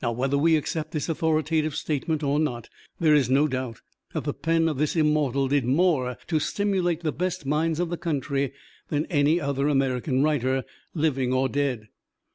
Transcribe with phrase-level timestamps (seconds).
[0.03, 2.69] Whether we accept this authoritative statement or not,
[2.99, 3.81] there is no doubt
[4.15, 7.97] that the pen of this immortal did more to stimulate the best minds of the
[7.97, 8.51] country
[8.87, 10.63] than any other American writer,
[10.95, 11.87] living or dead.